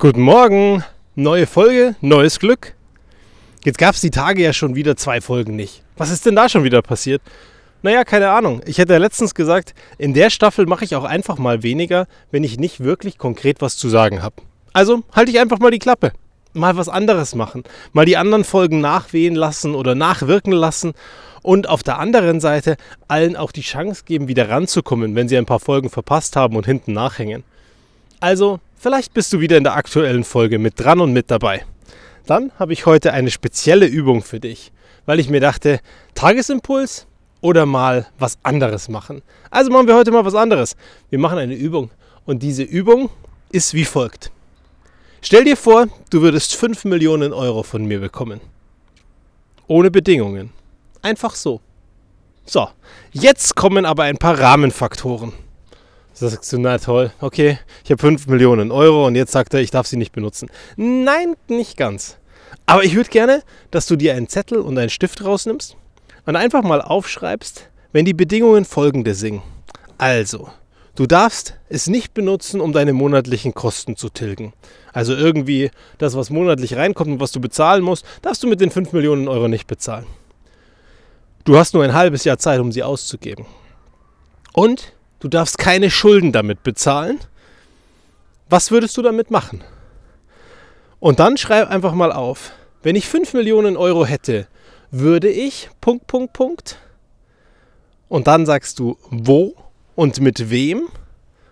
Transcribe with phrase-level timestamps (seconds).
[0.00, 0.84] Guten Morgen,
[1.16, 2.74] neue Folge, neues Glück.
[3.64, 5.82] Jetzt gab es die Tage ja schon wieder zwei Folgen nicht.
[5.96, 7.20] Was ist denn da schon wieder passiert?
[7.82, 8.60] Naja, keine Ahnung.
[8.64, 12.44] Ich hätte ja letztens gesagt, in der Staffel mache ich auch einfach mal weniger, wenn
[12.44, 14.36] ich nicht wirklich konkret was zu sagen habe.
[14.72, 16.12] Also halte ich einfach mal die Klappe.
[16.52, 17.64] Mal was anderes machen.
[17.92, 20.92] Mal die anderen Folgen nachwehen lassen oder nachwirken lassen.
[21.42, 22.76] Und auf der anderen Seite
[23.08, 26.66] allen auch die Chance geben, wieder ranzukommen, wenn sie ein paar Folgen verpasst haben und
[26.66, 27.42] hinten nachhängen.
[28.20, 31.64] Also, vielleicht bist du wieder in der aktuellen Folge mit dran und mit dabei.
[32.26, 34.72] Dann habe ich heute eine spezielle Übung für dich,
[35.06, 35.80] weil ich mir dachte,
[36.14, 37.06] Tagesimpuls
[37.40, 39.22] oder mal was anderes machen.
[39.50, 40.76] Also machen wir heute mal was anderes.
[41.10, 41.90] Wir machen eine Übung
[42.26, 43.10] und diese Übung
[43.50, 44.30] ist wie folgt.
[45.20, 48.40] Stell dir vor, du würdest 5 Millionen Euro von mir bekommen.
[49.66, 50.52] Ohne Bedingungen.
[51.02, 51.60] Einfach so.
[52.44, 52.68] So,
[53.12, 55.32] jetzt kommen aber ein paar Rahmenfaktoren.
[56.20, 59.70] Sagst du, na toll, okay, ich habe 5 Millionen Euro und jetzt sagt er, ich
[59.70, 60.50] darf sie nicht benutzen.
[60.76, 62.18] Nein, nicht ganz.
[62.66, 65.76] Aber ich würde gerne, dass du dir einen Zettel und einen Stift rausnimmst
[66.26, 69.42] und einfach mal aufschreibst, wenn die Bedingungen folgende sind.
[69.96, 70.50] Also,
[70.96, 74.54] du darfst es nicht benutzen, um deine monatlichen Kosten zu tilgen.
[74.92, 78.72] Also irgendwie das, was monatlich reinkommt und was du bezahlen musst, darfst du mit den
[78.72, 80.06] 5 Millionen Euro nicht bezahlen.
[81.44, 83.46] Du hast nur ein halbes Jahr Zeit, um sie auszugeben.
[84.52, 87.18] Und Du darfst keine Schulden damit bezahlen.
[88.48, 89.62] Was würdest du damit machen?
[91.00, 92.52] Und dann schreib einfach mal auf,
[92.82, 94.46] wenn ich 5 Millionen Euro hätte,
[94.90, 96.78] würde ich Punkt, Punkt, Punkt.
[98.08, 99.54] Und dann sagst du, wo
[99.94, 100.88] und mit wem.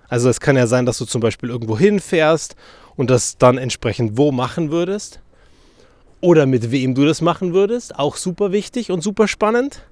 [0.08, 2.54] Also es kann ja sein, dass du zum Beispiel irgendwo hinfährst
[2.94, 5.20] und das dann entsprechend wo machen würdest.
[6.20, 7.98] Oder mit wem du das machen würdest.
[7.98, 9.82] Auch super wichtig und super spannend.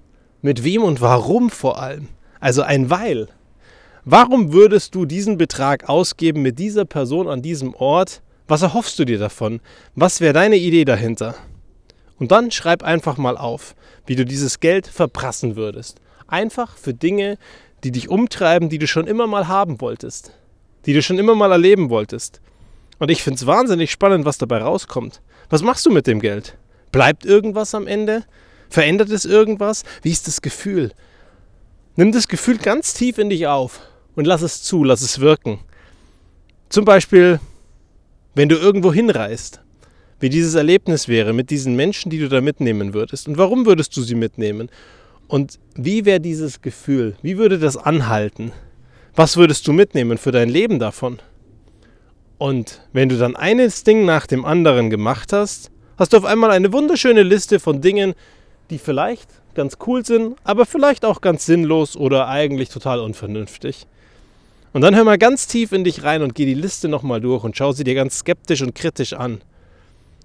[0.41, 2.09] Mit wem und warum vor allem.
[2.41, 3.29] Also ein Weil.
[4.07, 8.21] Warum würdest du diesen Betrag ausgeben mit dieser Person an diesem Ort?
[8.47, 9.61] Was erhoffst du dir davon?
[9.95, 11.35] Was wäre deine Idee dahinter?
[12.19, 16.03] Und dann schreib einfach mal auf, wie du dieses Geld verprassen würdest.
[16.27, 17.39] Einfach für Dinge,
[17.83, 20.33] die dich umtreiben, die du schon immer mal haben wolltest.
[20.85, 22.43] Die du schon immer mal erleben wolltest.
[22.99, 25.23] Und ich finde es wahnsinnig spannend, was dabei rauskommt.
[25.49, 26.59] Was machst du mit dem Geld?
[26.93, 28.25] Bleibt irgendwas am Ende?
[28.69, 29.83] Verändert es irgendwas?
[30.03, 30.93] Wie ist das Gefühl?
[31.97, 33.81] Nimm das Gefühl ganz tief in dich auf
[34.17, 35.59] und lass es zu, lass es wirken.
[36.69, 37.41] Zum Beispiel,
[38.35, 39.61] wenn du irgendwo hinreist,
[40.21, 43.29] wie dieses Erlebnis wäre mit diesen Menschen, die du da mitnehmen würdest.
[43.29, 44.71] Und warum würdest du sie mitnehmen?
[45.29, 47.17] Und wie wäre dieses Gefühl?
[47.23, 48.53] Wie würde das anhalten?
[49.15, 51.19] Was würdest du mitnehmen für dein Leben davon?
[52.39, 56.51] Und wenn du dann eines Ding nach dem anderen gemacht hast, hast du auf einmal
[56.51, 58.15] eine wunderschöne Liste von Dingen,
[58.71, 63.87] die vielleicht ganz cool sind, aber vielleicht auch ganz sinnlos oder eigentlich total unvernünftig.
[64.75, 67.45] Und dann hör mal ganz tief in dich rein und geh die Liste nochmal durch
[67.45, 69.41] und schau sie dir ganz skeptisch und kritisch an.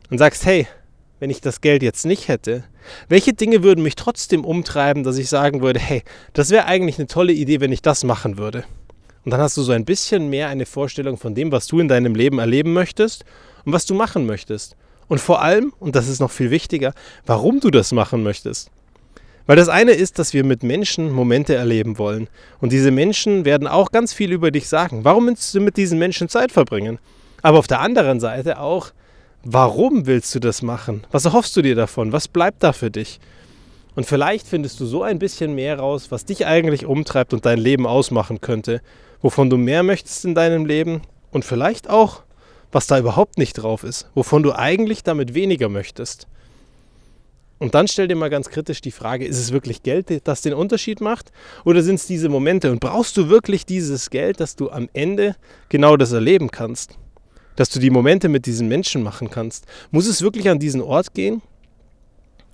[0.10, 0.66] Und sagst, hey,
[1.20, 2.64] wenn ich das Geld jetzt nicht hätte,
[3.10, 6.02] welche Dinge würden mich trotzdem umtreiben, dass ich sagen würde, hey,
[6.34, 8.64] das wäre eigentlich eine tolle Idee, wenn ich das machen würde.
[9.24, 11.88] Und dann hast du so ein bisschen mehr eine Vorstellung von dem, was du in
[11.88, 13.26] deinem Leben erleben möchtest
[13.66, 14.76] und was du machen möchtest.
[15.08, 16.96] Und vor allem, und das ist noch viel wichtiger,
[17.28, 18.72] warum du das machen möchtest.
[19.50, 22.30] Weil das eine ist, dass wir mit Menschen Momente erleben wollen.
[22.62, 25.04] Und diese Menschen werden auch ganz viel über dich sagen.
[25.04, 27.00] Warum willst du mit diesen Menschen Zeit verbringen?
[27.42, 28.92] Aber auf der anderen Seite auch,
[29.44, 31.04] warum willst du das machen?
[31.10, 32.12] Was erhoffst du dir davon?
[32.12, 33.20] Was bleibt da für dich?
[33.96, 37.58] Und vielleicht findest du so ein bisschen mehr raus, was dich eigentlich umtreibt und dein
[37.58, 38.84] Leben ausmachen könnte,
[39.24, 41.02] wovon du mehr möchtest in deinem Leben
[41.32, 42.22] und vielleicht auch,
[42.72, 46.28] was da überhaupt nicht drauf ist, wovon du eigentlich damit weniger möchtest.
[47.60, 50.54] Und dann stell dir mal ganz kritisch die Frage, ist es wirklich Geld, das den
[50.54, 51.32] Unterschied macht?
[51.66, 52.72] Oder sind es diese Momente?
[52.72, 55.36] Und brauchst du wirklich dieses Geld, dass du am Ende
[55.68, 56.98] genau das erleben kannst?
[57.58, 59.66] Dass du die Momente mit diesen Menschen machen kannst?
[59.92, 61.42] Muss es wirklich an diesen Ort gehen?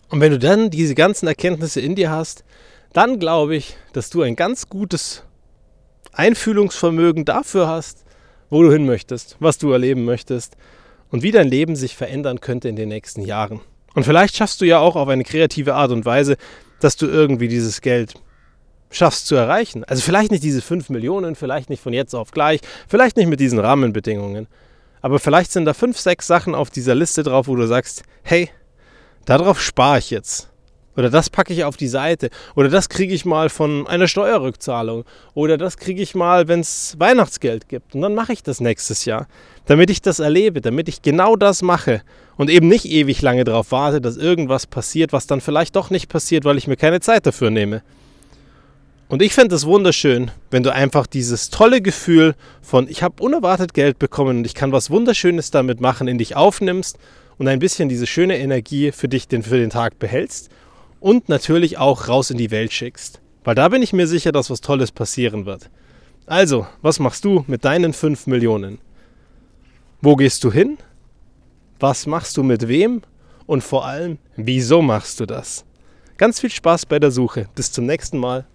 [0.10, 2.44] Und wenn du dann diese ganzen Erkenntnisse in dir hast,
[2.92, 5.24] dann glaube ich, dass du ein ganz gutes
[6.14, 8.06] Einfühlungsvermögen dafür hast,
[8.50, 10.56] wo du hin möchtest, was du erleben möchtest
[11.12, 13.62] und wie dein Leben sich verändern könnte in den nächsten Jahren.
[13.96, 16.38] Und vielleicht schaffst du ja auch auf eine kreative Art und Weise,
[16.80, 18.14] dass du irgendwie dieses Geld
[18.92, 19.84] schaffst zu erreichen.
[19.86, 23.40] Also vielleicht nicht diese 5 Millionen, vielleicht nicht von jetzt auf gleich, vielleicht nicht mit
[23.40, 24.48] diesen Rahmenbedingungen.
[25.02, 28.50] Aber vielleicht sind da 5, 6 Sachen auf dieser Liste drauf, wo du sagst, hey,
[29.26, 30.50] darauf spare ich jetzt.
[30.98, 32.30] Oder das packe ich auf die Seite.
[32.56, 35.04] Oder das kriege ich mal von einer Steuerrückzahlung.
[35.34, 37.96] Oder das kriege ich mal, wenn es Weihnachtsgeld gibt.
[37.96, 39.28] Und dann mache ich das nächstes Jahr.
[39.66, 42.02] Damit ich das erlebe, damit ich genau das mache.
[42.38, 46.10] Und eben nicht ewig lange darauf warte, dass irgendwas passiert, was dann vielleicht doch nicht
[46.10, 47.82] passiert, weil ich mir keine Zeit dafür nehme.
[49.08, 53.76] Und ich fände es wunderschön, wenn du einfach dieses tolle Gefühl von ich habe unerwartet
[53.76, 56.98] Geld bekommen und ich kann was Wunderschönes damit machen, in dich aufnimmst
[57.38, 60.50] und ein bisschen diese schöne Energie für dich den, für den Tag behältst
[61.06, 63.22] und natürlich auch raus in die Welt schickst.
[63.44, 65.70] Weil da bin ich mir sicher, dass was Tolles passieren wird.
[66.26, 68.80] Also, was machst du mit deinen 5 Millionen?
[70.02, 70.80] Wo gehst du hin?
[71.80, 73.04] Was machst du mit wem?
[73.46, 75.64] Und vor allem, wieso machst du das?
[76.18, 77.50] Ganz viel Spaß bei der Suche.
[77.54, 78.48] Bis zum nächsten Mal.